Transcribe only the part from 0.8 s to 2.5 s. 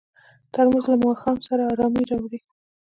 له ماښام سره ارامي راوړي.